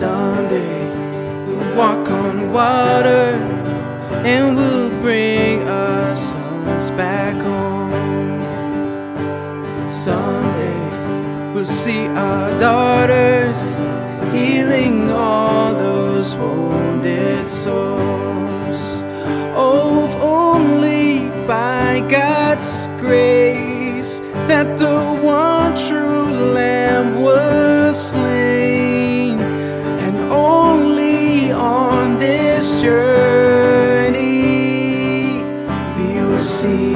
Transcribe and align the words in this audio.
living 0.00 0.78
water 2.52 3.34
and 4.24 4.56
we'll 4.56 4.90
bring 5.00 5.66
our 5.68 6.16
sons 6.16 6.90
back 6.92 7.34
home. 7.42 7.90
Someday 9.90 11.52
we'll 11.52 11.64
see 11.64 12.06
our 12.08 12.50
daughters 12.60 13.58
healing 14.32 15.10
all 15.10 15.74
those 15.74 16.36
wounded 16.36 17.48
souls. 17.48 19.02
Oh, 19.56 20.06
if 20.08 20.14
only 20.22 21.28
by 21.46 22.06
God's 22.08 22.86
grace 23.00 24.20
that 24.46 24.78
the 24.78 25.00
one 25.22 25.76
true 25.76 26.26
Lamb 26.54 27.20
was 27.20 28.10
slain, 28.10 28.37
see 36.38 36.92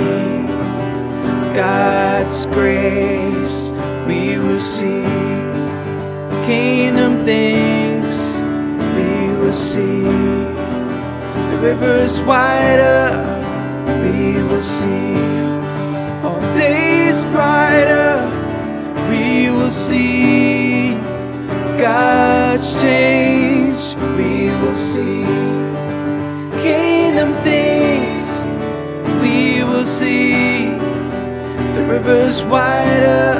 God's 1.55 2.47
grace. 2.47 3.71
We 4.07 4.39
will 4.39 4.61
see 4.61 5.03
kingdom 6.47 7.25
things. 7.25 8.17
We 8.97 9.37
will 9.41 9.53
see 9.53 10.03
the 10.03 11.59
rivers 11.61 12.21
wider. 12.21 13.11
We 14.03 14.43
will 14.45 14.63
see 14.63 15.15
all 16.23 16.41
days 16.57 17.25
brighter. 17.25 18.29
We 19.11 19.51
will 19.51 19.71
see 19.71 20.95
God's 21.79 22.81
change. 22.81 23.97
We 24.17 24.51
will 24.61 24.77
see 24.77 25.25
kingdom 26.63 27.33
things. 27.43 27.62
Will 29.83 29.89
see 29.89 30.67
the 31.75 31.85
rivers 31.89 32.45
wider. 32.45 33.35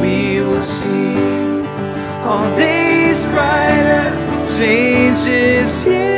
We 0.00 0.40
will 0.40 0.62
see 0.62 1.60
all 2.24 2.48
days 2.56 3.26
brighter. 3.26 4.08
Changes 4.56 5.84
here. 5.84 6.16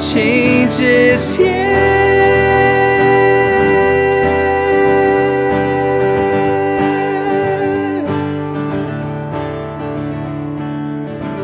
Changes 0.00 1.34
here. 1.34 1.51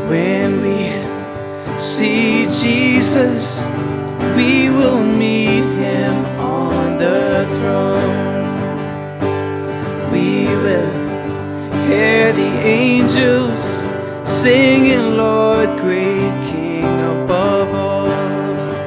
When 0.09 0.63
we 0.63 0.79
see 1.79 2.47
Jesus, 2.47 3.63
we 4.35 4.71
will 4.71 5.05
meet 5.05 5.69
him 5.85 6.15
on 6.41 6.97
the 6.97 7.47
throne. 7.59 8.49
We 10.11 10.47
will 10.65 10.93
hear 11.89 12.33
the 12.33 12.53
angels 12.65 13.65
singing, 14.27 15.19
Lord, 15.19 15.79
great 15.79 16.33
King 16.51 16.85
above 16.85 17.75
all. 17.75 18.09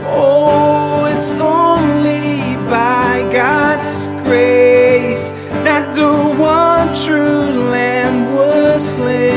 Oh, 0.07 1.05
it's 1.05 1.33
only 1.33 2.55
by 2.67 3.29
God's 3.31 4.07
grace 4.27 5.31
that 5.63 5.93
the 5.93 6.11
one 6.39 6.87
true 7.05 7.69
Lamb 7.69 8.33
was 8.33 8.93
slain, 8.93 9.30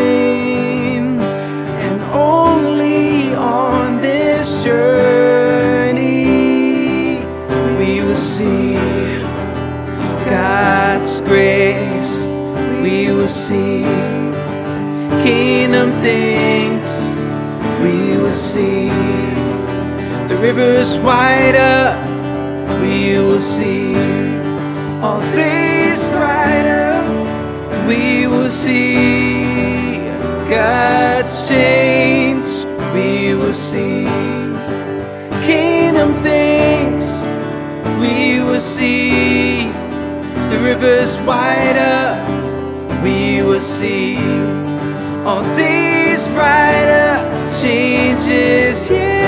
God's 11.04 11.20
grace. 11.20 12.24
We 12.80 13.12
will 13.12 13.28
see 13.28 13.82
kingdom 15.22 15.92
things. 16.00 16.90
We 17.82 18.16
will 18.16 18.32
see 18.32 18.88
the 20.28 20.38
rivers 20.40 20.96
wider. 20.96 21.92
We 22.80 23.18
will 23.18 23.42
see 23.42 23.94
all 25.02 25.20
days 25.34 26.08
brighter. 26.08 27.02
We 27.86 28.26
will 28.26 28.50
see 28.50 30.08
God's 30.48 31.46
change. 31.46 32.48
We 32.94 33.34
will 33.34 33.52
see 33.52 34.06
kingdom 35.44 36.14
things. 36.22 37.04
We 38.00 38.40
will 38.40 38.62
see 38.62 39.83
the 40.54 40.60
rivers 40.60 41.16
wider. 41.22 42.22
We 43.02 43.42
will 43.42 43.60
see 43.60 44.16
all 45.24 45.42
days 45.56 46.28
brighter. 46.28 47.18
Changes 47.60 48.88
here. 48.88 49.24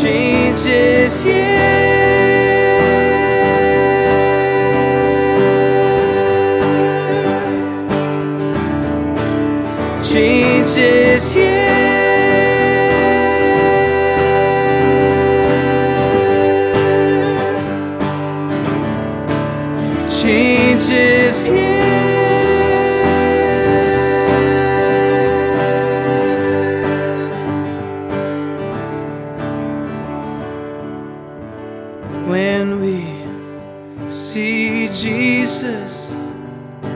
Changes 0.00 1.22
here. 1.22 2.02
Changes 10.02 11.32
here. 11.32 11.51
When 32.28 32.80
we 32.80 34.10
see 34.10 34.88
Jesus, 34.88 36.14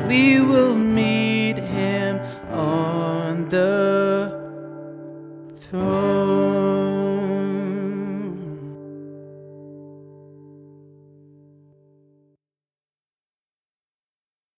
we 0.06 0.40
will 0.40 0.74
meet 0.74 1.25